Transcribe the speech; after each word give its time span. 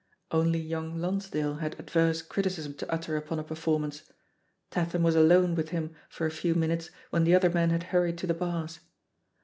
Only 0.31 0.57
young 0.57 0.97
Lonsdale 0.97 1.57
had 1.57 1.79
adverse 1.79 2.23
criticism 2.23 2.73
to 2.77 2.91
utter 2.91 3.17
upon 3.17 3.37
a 3.37 3.43
performance; 3.43 4.01
Tatham 4.71 5.03
was 5.03 5.13
alone 5.15 5.53
with 5.53 5.69
him 5.69 5.93
for 6.09 6.25
a 6.25 6.31
few 6.31 6.55
minutes 6.55 6.89
when 7.11 7.23
the 7.23 7.35
other 7.35 7.51
men 7.51 7.69
had 7.69 7.83
hurried 7.93 8.17
to 8.17 8.25
the 8.25 8.33
bars. 8.33 8.79